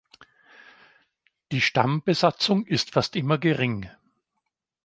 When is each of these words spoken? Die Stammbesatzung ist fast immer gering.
Die 1.51 1.61
Stammbesatzung 1.61 2.65
ist 2.65 2.89
fast 2.89 3.15
immer 3.15 3.37
gering. 3.37 3.87